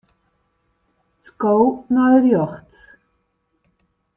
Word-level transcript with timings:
Sko 1.25 1.53
nei 1.93 2.17
rjochts. 2.23 2.79